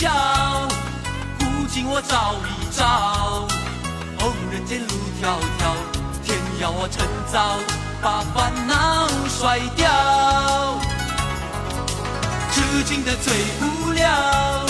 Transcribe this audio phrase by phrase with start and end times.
[0.00, 0.08] 一笑，
[1.38, 3.46] 古今我照一照。
[4.20, 5.28] 哦，人间路迢
[5.60, 5.76] 迢，
[6.24, 7.58] 天要我趁早
[8.00, 10.80] 把烦恼甩掉。
[12.50, 14.64] 痴情的最无聊，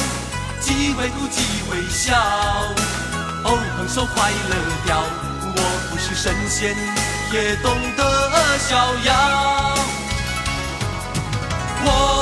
[0.60, 2.16] 几回哭几回笑。
[3.44, 5.00] 哦，横手快乐掉，
[5.54, 5.58] 我
[5.90, 6.76] 不是神仙，
[7.32, 8.02] 也懂得
[8.58, 9.14] 逍遥。
[11.82, 12.19] 我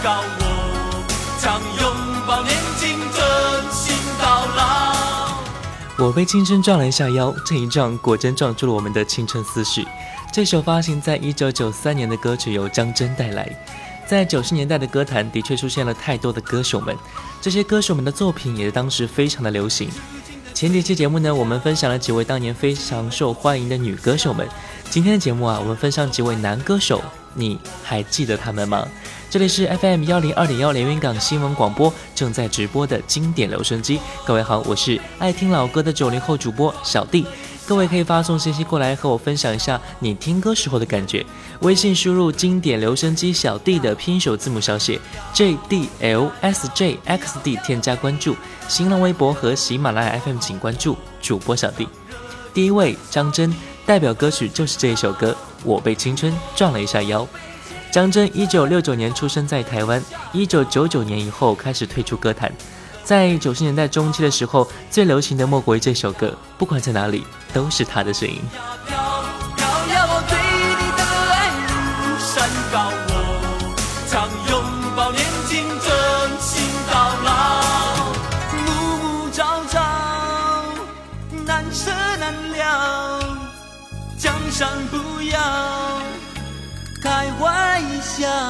[0.00, 1.04] 山高，我
[1.38, 5.36] 将拥抱年轻，真心到老。
[5.98, 9.86] 我被青春撞了一下腰，这一撞果真撞出了我们的青春思绪。
[10.32, 13.46] 这首发行在一九九三年的歌曲由张真带来。
[14.06, 16.96] 在九十年代的歌坛的确出现了太多的歌手们，
[17.40, 19.90] 这些歌手们的作品也是当时非常的流行。
[20.54, 24.48] 前几期节目呢，我们分享了几位当年非常受欢迎的女歌手们。
[24.88, 27.02] 今天的节目啊，我们分享几位男歌手，
[27.34, 28.86] 你还记得他们吗？
[29.30, 34.00] 这里是 FM 幺零二点幺连云港新闻广播正在直播的经典留声机。
[34.26, 37.24] 各位好，我是爱听老歌的九零后主播小弟。
[37.64, 41.24] 各位可以发送信息过来和我分享一下你听歌时候的感觉。
[41.60, 44.98] 微信输入“经典留声机小弟”的拼手字母小写
[45.32, 48.34] J D L S J X D，添加关注。
[48.66, 51.86] 新浪微博和喜马拉雅 FM 请关注主播小弟。
[52.52, 53.54] 第一位张真，
[53.86, 55.30] 代表歌曲就是这一首歌
[55.62, 57.22] 《我被青春撞了一下腰》。
[57.90, 60.02] 张真一九六九年出生在台湾，
[60.32, 62.50] 一九九九年以后开始退出歌坛。
[63.02, 68.40] 在九十年代中期的时候，最流行的莫过于这首歌，不管在哪里都是他的声音。
[78.52, 79.80] 暮暮朝朝，
[81.44, 83.20] 难舍难了，
[84.16, 84.96] 江山不
[88.20, 88.49] distancia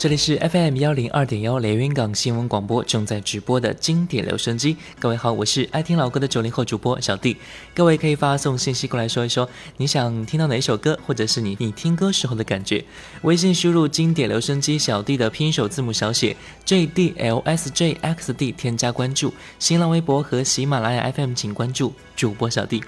[0.00, 4.74] 这里是 FM 幺零二点幺连云港新闻广播正在直播的经典留声机。
[4.98, 7.36] 各位好，我是爱听老歌的九零后主播小弟。
[7.74, 9.46] 各位可以发送信息过来说一说
[9.76, 12.82] 你想听到哪一首歌，或者是你你听歌时候的感觉。
[13.24, 16.34] 微信输入经典留声机小弟的拼音首字母小写
[16.64, 19.34] J D L S J X D，添加关注。
[19.58, 22.82] 新浪微博和喜马拉雅 FM 请关注主播小弟。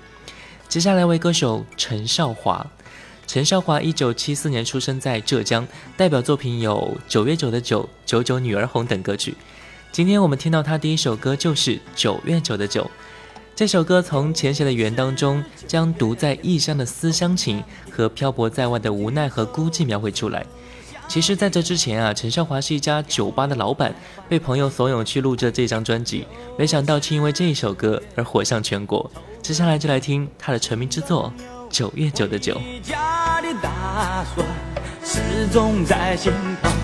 [0.66, 2.66] 接下来为歌手陈少华。
[3.32, 9.34] 陈少华一九七四年出生在浙江，代表作品有《九月九的九》《九九女儿红》等歌曲。
[9.90, 12.82] 今天我们听到他第一首歌就是《九月九的九》。
[13.56, 20.44] 这首歌从浅显的语言当中，将独在异乡的思乡情和漂泊在外的无奈和孤寂描绘出来。
[21.08, 23.94] 其实，在这之前啊，陈少华是一家酒吧的老板，
[24.28, 26.26] 被朋友怂恿去录制这张专辑，
[26.58, 29.10] 没想到却因为这一首歌而火向全国。
[29.40, 31.32] 接下来就来听他的成名之作
[31.72, 32.54] 《九月九的九》。
[32.82, 34.46] 家的大蒜
[35.02, 36.30] 始终在心
[36.62, 36.81] 头。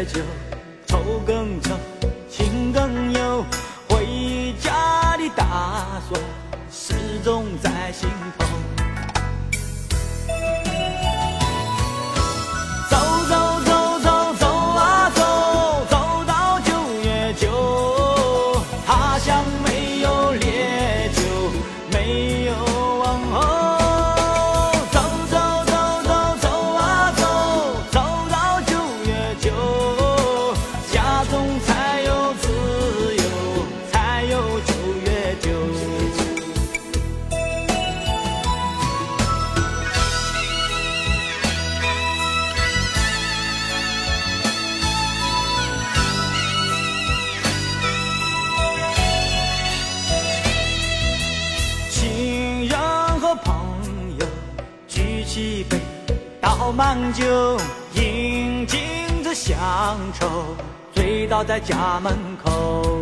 [0.00, 0.39] 月九，
[59.60, 60.56] 乡愁，
[60.90, 62.99] 醉倒在家门口。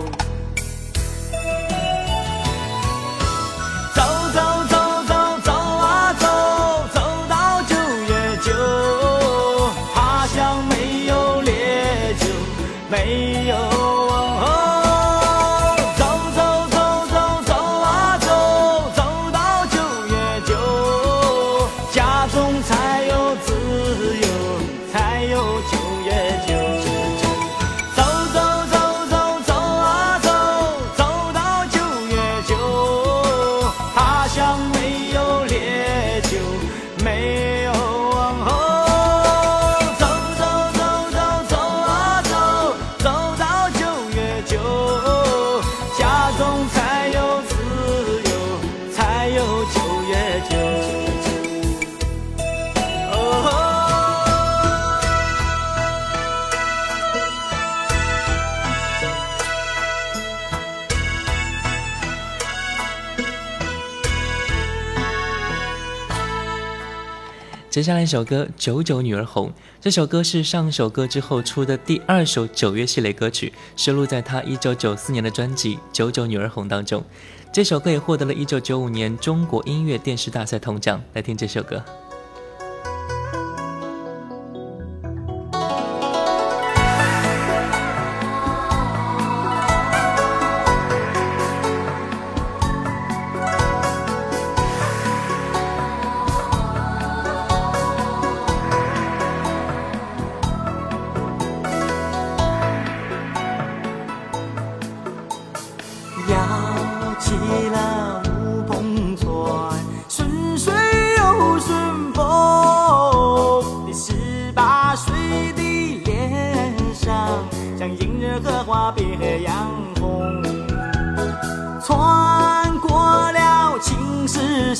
[67.79, 69.47] 接下来一首歌《九九女儿红》，
[69.81, 77.01] 这首歌是上首歌之后出的第二首九月系列歌曲，收录在她一九九四年的专辑《九九女儿红》当中。
[77.53, 81.01] 这首歌也获得了一九九五年中国音乐电视大赛铜奖。
[81.13, 81.81] 来听这首歌。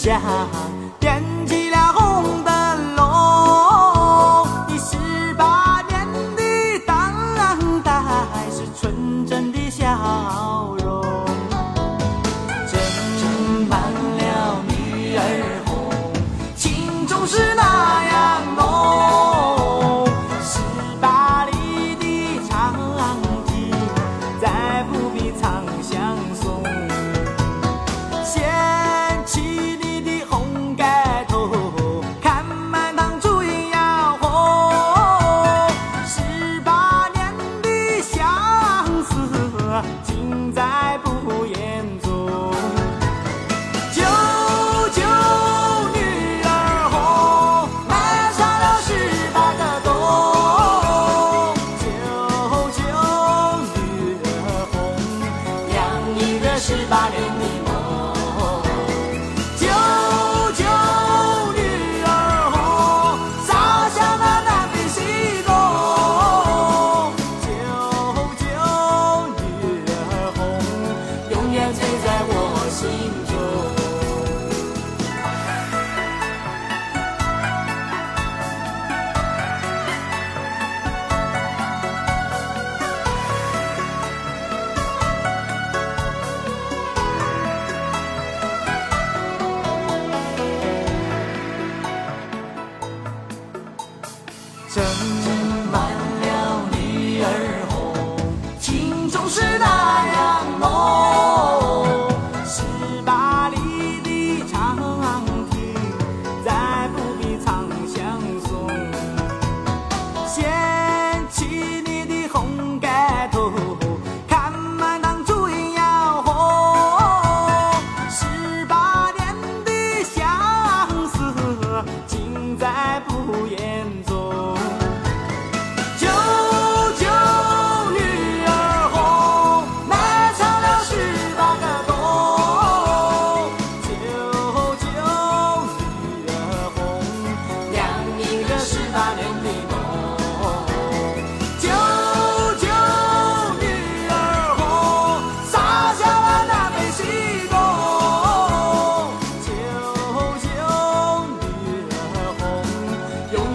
[0.01, 0.23] 想
[1.01, 1.21] 点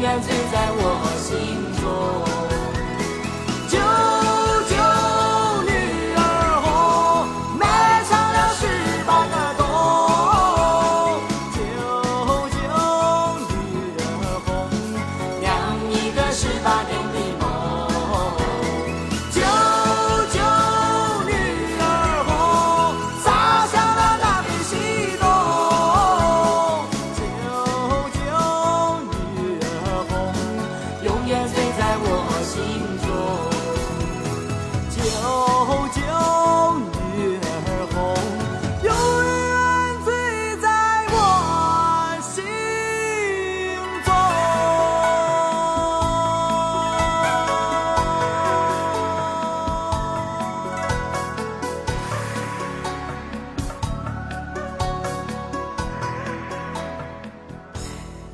[0.03, 1.62] 永远醉在我心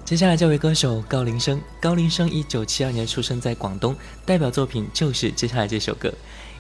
[0.10, 6.12] 接下来这位歌手高林生，高林生一九七二年出生在广东，代表作品就是接下来这首歌。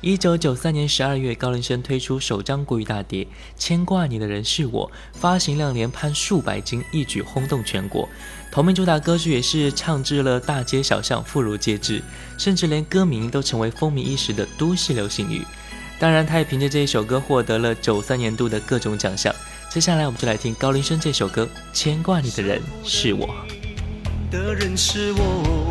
[0.02, 3.26] 一九九三年十二月，高林生推出首张国语大碟
[3.58, 4.88] 《牵挂你的人是我》，
[5.20, 8.08] 发行量连攀数百斤，一举轰动全国。
[8.52, 12.04] 同名主打歌曲也是唱至了大街小巷，妇孺皆知，
[12.38, 15.44] 甚至连歌名都成为风靡一时的都市流行语。
[15.98, 19.34] 当然，他也凭借这一首歌获得了九三年度的各种奖项。
[19.70, 23.28] 接下来，我们就来听高林生这首歌《牵挂你的人是我》。
[24.32, 25.70] 的人是我，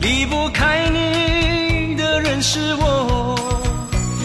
[0.00, 3.38] 离不开你的人是我，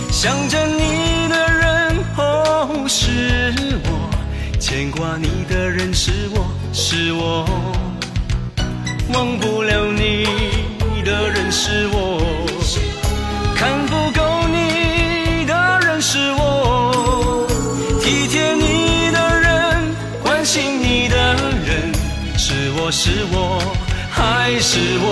[0.10, 4.10] 想着你的人哦是我，
[4.62, 7.46] 牵挂你的人是我是我，
[9.14, 12.23] 忘不了你的人是我，
[22.96, 23.60] 是我
[24.12, 25.08] 还是我？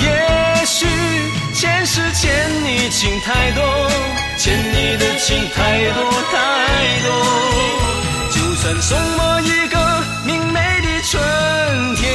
[0.00, 0.86] 也许
[1.52, 2.30] 前世欠
[2.62, 3.60] 你情太多，
[4.38, 5.98] 欠你的情太多
[6.30, 6.34] 太
[7.02, 7.10] 多。
[8.30, 9.76] 就算送我一个
[10.24, 11.20] 明媚的春
[11.96, 12.06] 天，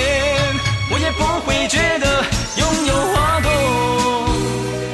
[0.89, 2.23] 我也不会觉得
[2.55, 3.49] 拥有花朵。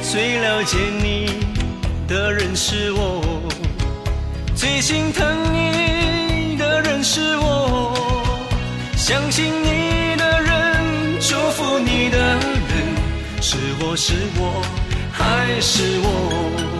[0.02, 1.38] 最了解你
[2.08, 3.22] 的人是我，
[4.56, 5.24] 最心疼
[13.86, 14.62] 我是我
[15.12, 16.73] 还是我？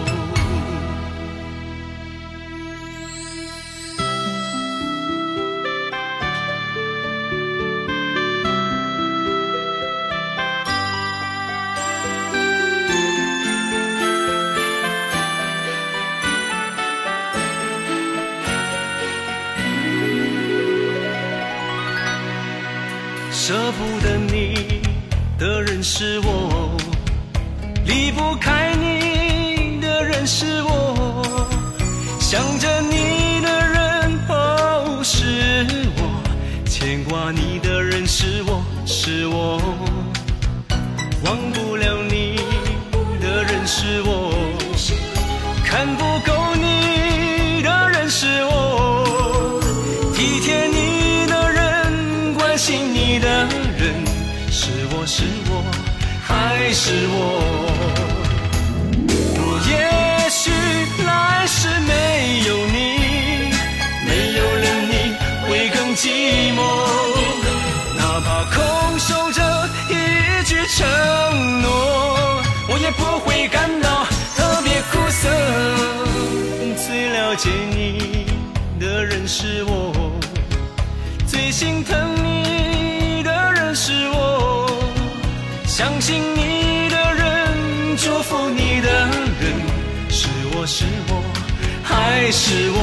[92.47, 92.74] 是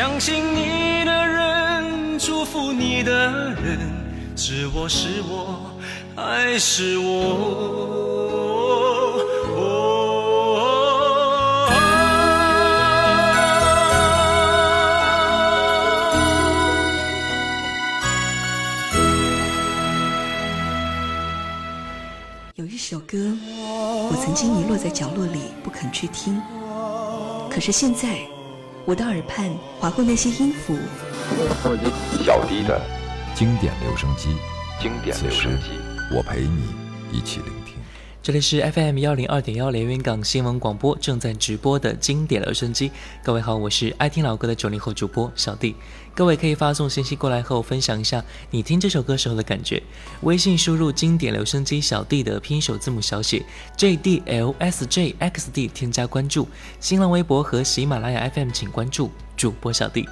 [0.00, 3.12] 相信你的人，祝福你的
[3.62, 3.78] 人，
[4.34, 5.60] 是我是我
[6.16, 7.10] 还是我？
[22.54, 23.18] 有一首歌，
[24.10, 26.40] 我曾经遗落在角落里不肯去听，
[27.50, 28.18] 可是现在，
[28.86, 30.76] 我的耳畔划过那些音符，
[32.24, 32.80] 小迪的。
[33.34, 34.36] 经典留声机，
[34.80, 35.70] 经典留声机，
[36.14, 36.64] 我陪你
[37.12, 37.74] 一起聆听。
[38.22, 42.92] 这里是 FM 幺零二点幺连云港新闻广播正在直播的经典留声机。
[43.24, 45.74] 各位好，我是爱听老歌的九零后主播小弟。
[46.14, 49.82] 各位可以发送信息过来后分享一下你听这首歌时候的感觉。
[50.20, 53.42] 微信输入“经典留声机小弟”的拼音首字母小写
[53.74, 56.46] J D L S J X D 添加关注。
[56.78, 60.06] 新浪微博和喜马拉雅 FM 请关注主播小弟。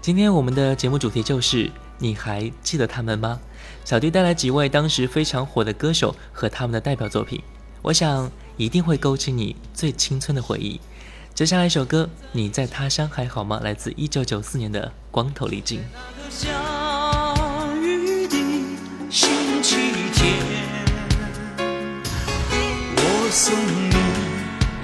[0.00, 3.40] 今天我们的节目主题就是你还记得他们吗？
[3.84, 7.42] 小弟带来几位当时非常火的歌手和他们的代表作品。
[7.82, 10.80] 我想一定会勾起你最青春的回忆。
[11.34, 15.80] 接下来一首歌你在他乡还好吗来自一九九四年的光头李静
[22.96, 23.56] 我送
[23.88, 23.96] 你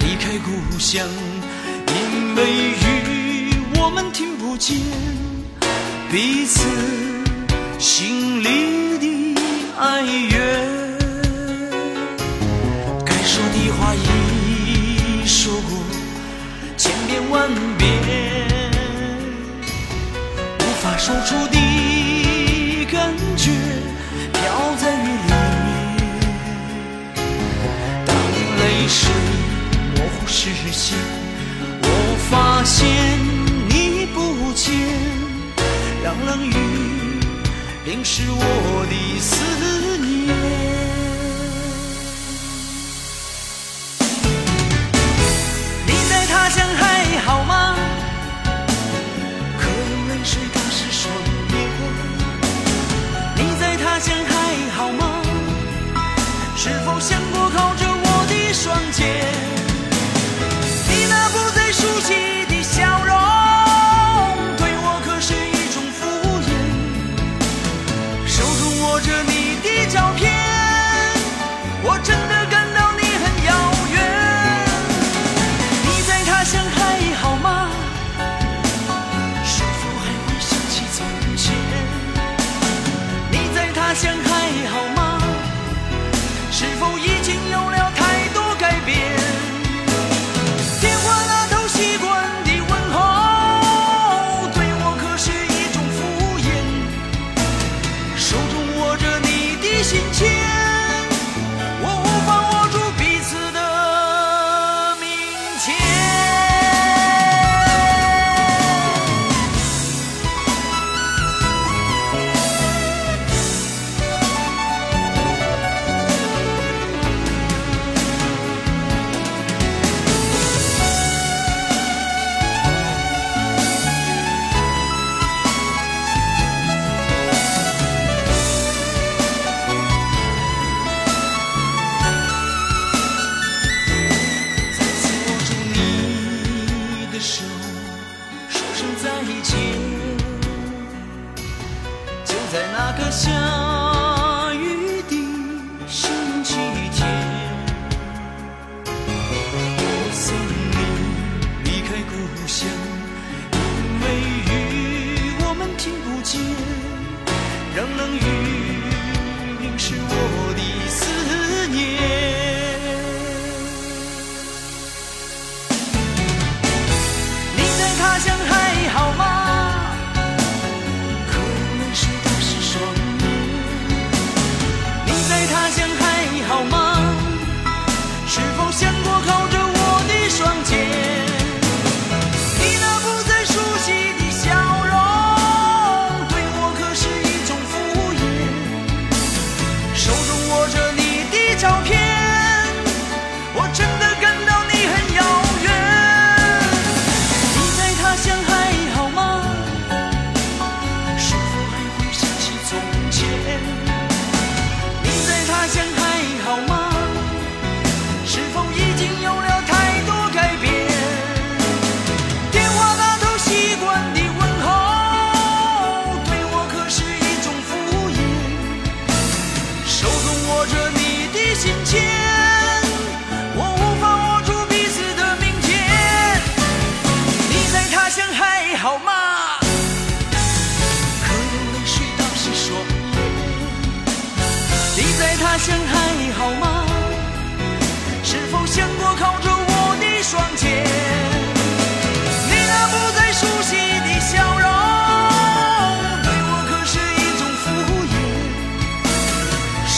[0.00, 1.06] 离开故乡
[1.86, 2.42] 因为
[2.80, 4.78] 雨我们听不见
[6.10, 7.17] 彼此
[7.78, 9.40] 心里的
[9.78, 10.34] 哀怨
[13.06, 15.78] 该说的话已说过
[16.76, 17.88] 千遍万遍
[20.58, 23.52] 无法说出的感觉
[24.32, 25.32] 飘在雨里。
[25.64, 26.08] 面
[28.04, 28.16] 当
[28.58, 29.08] 泪水
[29.94, 31.17] 模糊视线
[38.04, 39.34] 是我的思
[39.98, 40.34] 念。
[45.86, 47.57] 你在他乡还好吗？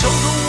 [0.00, 0.39] 手中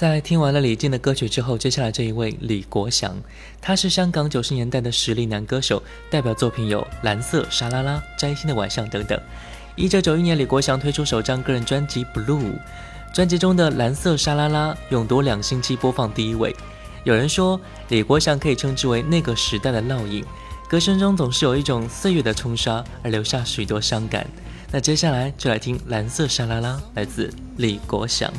[0.00, 3.14] 在听完了李健的歌曲之后，接下来这一位李国祥，
[3.60, 9.20] 他是香港九十年代的实力男歌手，代表作品有《蓝色沙拉拉》《摘星的晚上》等等。
[9.76, 12.40] 一九九一年，李国祥推出首张个人专辑《Blue》，
[13.12, 16.56] 专辑中的《蓝色沙拉拉》勇夺两星期播放第一位。
[17.04, 20.24] 有人说，李国祥可以称之为那个时代的烙印，
[20.66, 24.26] 歌声中总是有一种岁月的冲刷，而留下许多伤感。
[24.72, 28.32] 那接下来就来听《蓝色沙拉拉》，来自李国祥。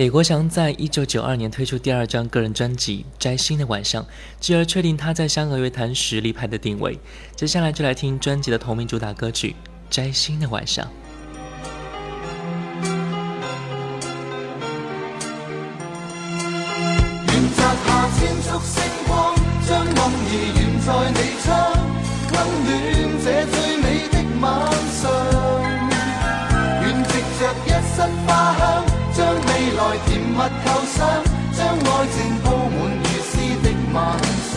[0.00, 4.02] 李国祥在一九九二年推出第二张个人专辑《摘星的晚上》，
[4.40, 6.98] 继而确定他在香港乐坛实力派的定位。
[7.36, 9.50] 接下来就来听专辑的同名主打歌曲
[9.90, 10.86] 《摘星的晚上》。
[23.22, 24.50] 这最美的晚
[25.02, 25.12] 上，
[26.80, 30.98] 愿藉着一室花香，将未来甜蜜构想，
[31.52, 33.98] 将爱情铺满如诗的晚
[34.50, 34.54] 上。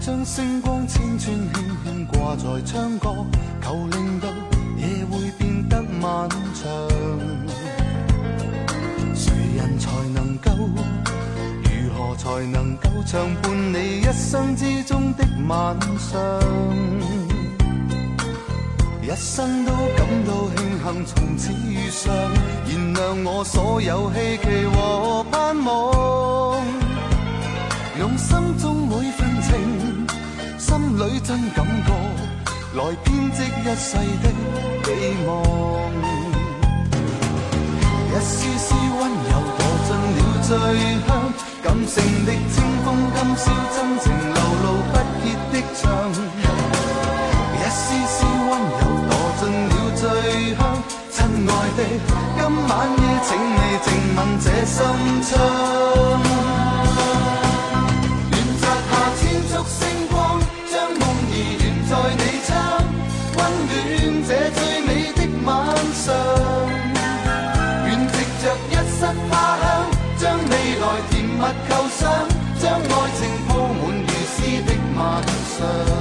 [0.00, 3.26] 将星光千串轻轻挂在窗角，
[3.62, 4.28] 求令到
[4.76, 6.62] 夜会变得漫长。
[9.14, 10.50] 谁人才能够？
[12.22, 16.40] 才能够长伴你一生之中的晚上？
[19.02, 22.14] 一生都感到庆幸从此遇上，
[22.64, 26.64] 燃亮我所有希冀和盼望。
[27.98, 30.06] 用心中每份情，
[30.56, 31.92] 心里真感觉，
[32.76, 34.30] 来编织一世的
[34.84, 34.88] 寄
[35.26, 35.28] 望。
[38.06, 40.50] 一丝丝温柔堕进了最
[41.08, 41.10] 香，
[41.62, 45.80] 感性的清风今宵真情流露不竭的唱。
[47.54, 48.14] 一丝丝
[48.50, 50.02] 温柔堕进了醉
[50.56, 50.60] 乡，
[51.08, 51.16] 亲
[51.48, 51.80] 爱的，
[52.36, 54.76] 今晚夜请你静吻这心
[55.22, 55.30] 窗。
[58.32, 59.78] 愿摘下千束星
[60.10, 60.12] 光，
[60.68, 62.50] 将梦儿圆在你窗，
[63.36, 63.70] 温暖
[64.26, 65.48] 这最美的晚
[65.94, 66.04] 上。
[67.86, 69.64] 愿藉着一室花香，
[70.18, 70.84] 将未来
[72.60, 75.22] 将爱情铺满如丝的晚
[75.58, 75.91] 上。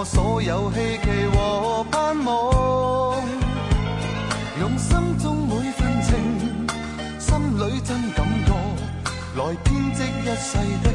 [0.00, 3.22] 我所有希冀和盼望。
[4.58, 6.16] 用心中每份情，
[7.18, 8.50] 心里真感觉，
[9.36, 10.86] 来编织一世的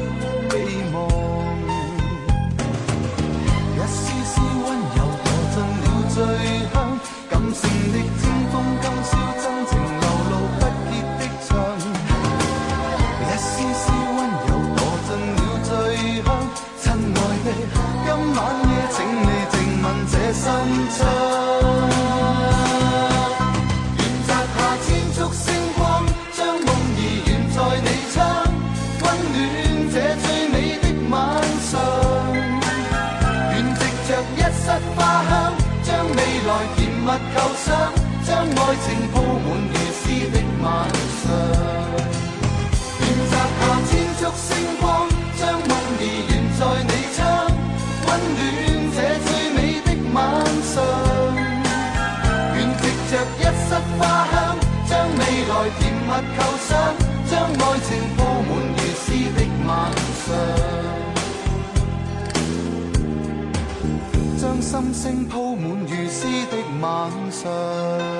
[66.16, 68.15] 思的晚上。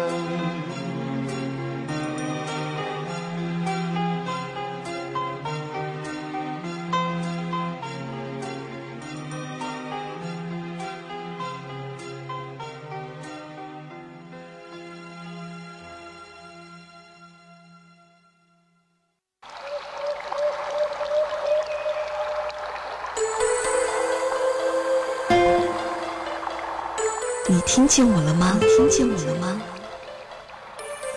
[27.48, 28.58] 你听见我了吗？
[28.60, 29.62] 听见我了吗？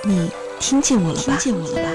[0.05, 1.23] 你听见我了吧？
[1.23, 1.89] 听见我了吧？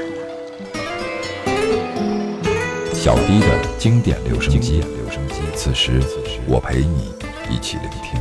[2.92, 3.46] 小迪的
[3.78, 5.34] 经典留声机，留声机。
[5.54, 6.00] 此时，
[6.48, 7.14] 我陪你
[7.48, 8.20] 一起聆听。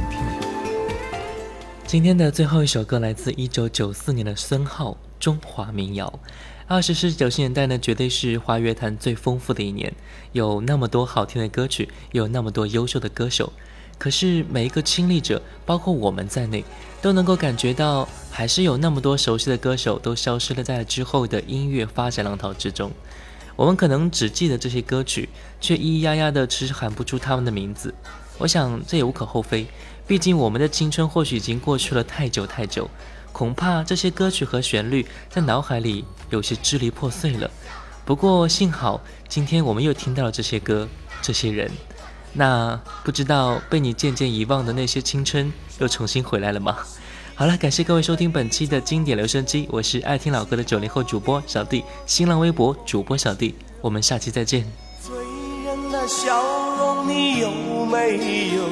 [1.88, 6.20] 今天的最后一首歌来自一九九四年的孙浩《中华民谣》。
[6.68, 9.92] 二十世纪九十年代呢，绝对是华乐坛最丰富的一年，
[10.34, 13.52] 有那么多好听的歌曲，有那么多优秀的歌手。
[14.04, 16.62] 可是每一个亲历者，包括我们在内，
[17.02, 22.92] 都能够感觉到，还是有那么多熟悉的歌手都消失了在之后的音乐发展浪潮之中。
[23.56, 25.30] 我们可能只记得这些歌曲，
[25.62, 27.96] 却咿咿呀呀的迟迟喊不出他们的名字。
[28.40, 29.66] 我想这也无可厚非，
[30.06, 32.90] 毕竟我们的青春或许已经过去了太久太久，
[33.32, 37.50] 恐怕这些歌曲和旋律在脑海里有些支离破碎了。
[38.04, 40.90] 不过幸好，今天我们又听到了这些歌，
[41.22, 41.72] 这些人。
[42.34, 46.78] 那不知道被你渐渐遗忘的那些青春，又重新回来了吗？
[47.36, 54.64] 好了，感谢各位收听本期的经典留声机，我是爱听老歌的九零后主播小弟，新浪微博主播小弟，我们下期再见。
[55.02, 55.16] 醉
[55.66, 56.44] 人的笑
[56.78, 57.50] 容你有
[57.86, 58.18] 没
[58.56, 58.70] 有？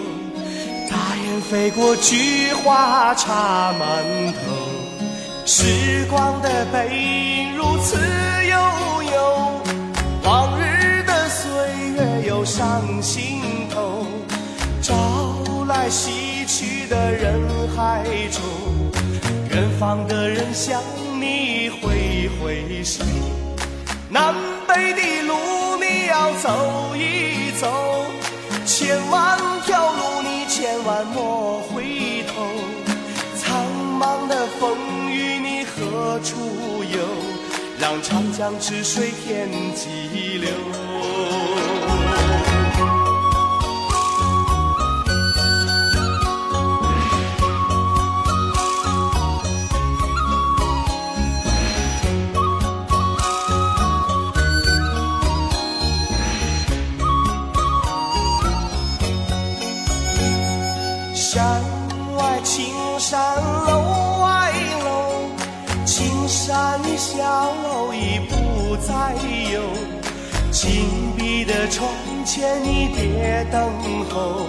[0.90, 4.42] 大雁飞过，菊花插满头。
[5.44, 7.98] 时光的背影如此
[12.52, 13.40] 上心
[13.74, 14.06] 头。
[14.82, 17.40] 朝来夕去的人
[17.74, 18.42] 海中，
[19.50, 20.82] 远方的人向
[21.18, 23.06] 你挥挥手。
[24.10, 24.36] 南
[24.68, 25.34] 北的路
[25.80, 27.72] 你要走一走，
[28.66, 32.44] 千万条路你千万莫回头。
[33.38, 33.66] 苍
[33.98, 34.78] 茫的风
[35.10, 36.36] 雨你何处
[36.84, 37.00] 游？
[37.80, 40.91] 让长江之水天际流。
[68.92, 69.16] 再
[69.54, 69.62] 有。
[70.52, 71.90] 紧闭的窗
[72.26, 73.72] 前你别等
[74.10, 74.48] 候，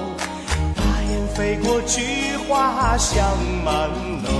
[0.74, 3.24] 大雁飞过，菊花香
[3.64, 3.88] 满
[4.24, 4.30] 楼。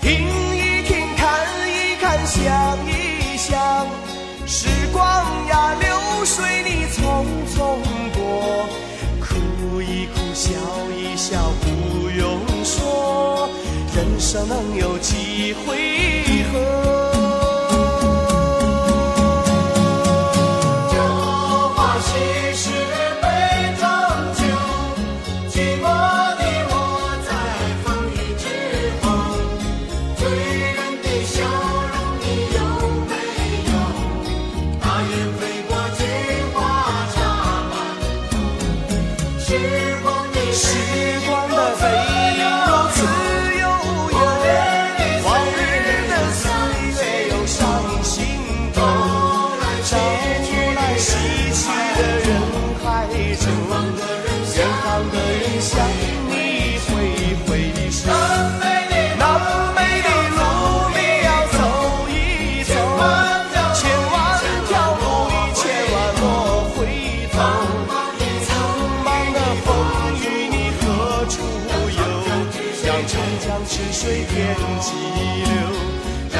[0.00, 0.12] 听
[0.54, 1.28] 一听，看
[1.66, 3.86] 一看，想一想，
[4.46, 5.02] 时光
[5.48, 7.58] 呀流水你匆匆
[8.14, 8.68] 过。
[9.20, 10.52] 哭一哭，笑
[10.96, 13.48] 一笑，不用说，
[13.96, 15.76] 人生能有几回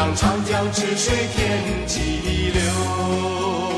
[0.04, 3.71] 让长江之水天际流。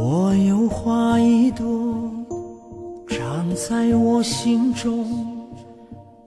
[0.00, 1.66] 我有花一朵，
[3.08, 5.04] 长在我心中，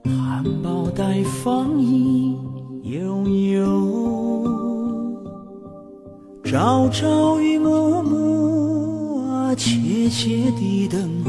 [0.04, 2.36] 含苞待放意
[2.82, 4.52] 悠悠。
[6.44, 11.21] 朝朝与暮暮啊，切切地等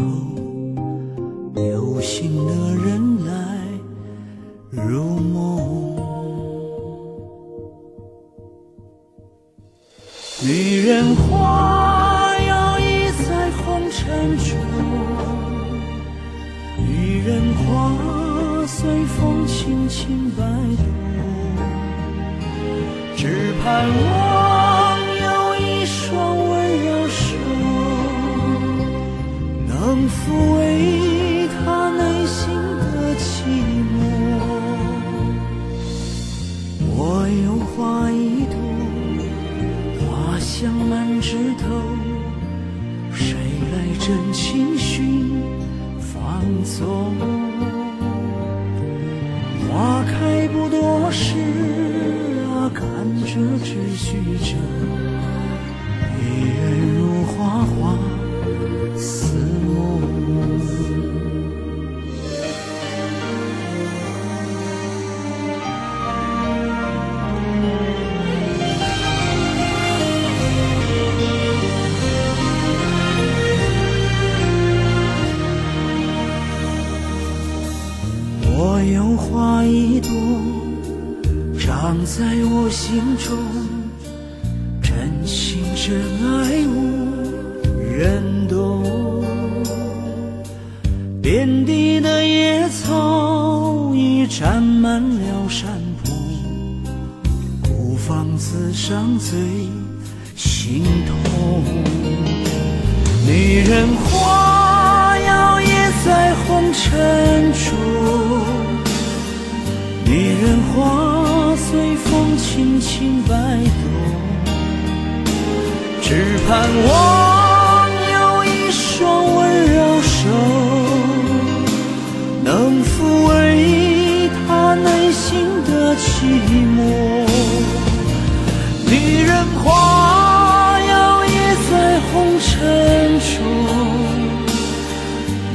[133.24, 133.40] 中，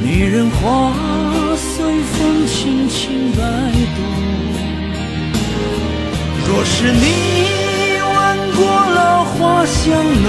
[0.01, 0.91] 女人花
[1.55, 3.37] 随风轻轻摆
[3.95, 3.97] 动。
[6.47, 7.03] 若是你
[8.01, 8.17] 闻
[8.55, 9.85] 过了花香
[10.23, 10.27] 浓，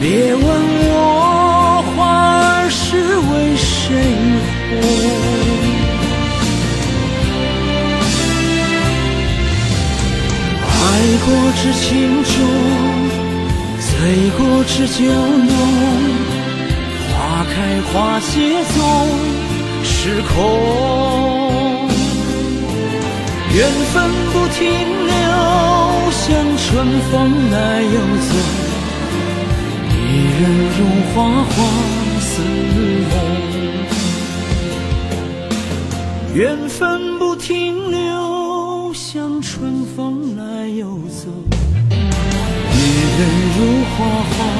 [0.00, 1.98] 别问我花
[2.58, 2.78] 儿是
[3.16, 3.64] 为谁
[4.68, 4.72] 红。
[10.68, 10.78] 爱
[11.24, 11.84] 过知情
[12.22, 12.34] 重，
[14.06, 15.50] 醉过知酒浓。
[17.10, 17.54] 花开
[17.90, 18.30] 花谢
[18.72, 18.78] 总
[19.82, 20.30] 是空，
[23.52, 23.58] 缘
[23.92, 23.94] 分
[24.32, 24.62] 不停
[25.08, 25.12] 留，
[26.12, 26.22] 像
[26.56, 26.64] 春
[27.10, 27.10] 风
[27.50, 27.98] 来又
[28.28, 28.30] 走。
[29.90, 29.98] 一
[30.38, 30.40] 人
[30.78, 30.78] 如
[31.12, 31.54] 花花
[32.20, 32.30] 似
[33.10, 33.12] 梦。
[36.32, 36.78] 缘分
[37.18, 37.75] 不停
[43.96, 44.04] 火。
[44.04, 44.55] 花。